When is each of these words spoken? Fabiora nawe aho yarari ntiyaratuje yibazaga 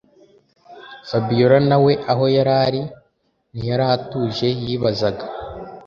Fabiora 1.09 1.57
nawe 1.69 1.91
aho 2.11 2.23
yarari 2.35 2.81
ntiyaratuje 3.53 4.47
yibazaga 4.63 5.25